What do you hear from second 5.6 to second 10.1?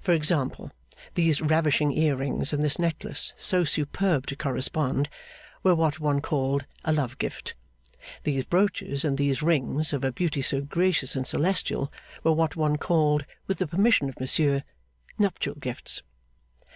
were what one called a love gift. These brooches and these rings, of